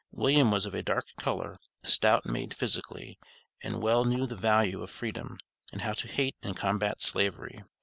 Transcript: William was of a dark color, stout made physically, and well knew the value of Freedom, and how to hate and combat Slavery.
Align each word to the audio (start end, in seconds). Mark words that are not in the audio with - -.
William 0.13 0.49
was 0.49 0.65
of 0.65 0.73
a 0.73 0.81
dark 0.81 1.09
color, 1.15 1.59
stout 1.83 2.25
made 2.25 2.55
physically, 2.55 3.19
and 3.61 3.83
well 3.83 4.03
knew 4.03 4.25
the 4.25 4.35
value 4.35 4.81
of 4.81 4.89
Freedom, 4.89 5.37
and 5.71 5.81
how 5.83 5.93
to 5.93 6.07
hate 6.07 6.37
and 6.41 6.57
combat 6.57 7.01
Slavery. 7.03 7.61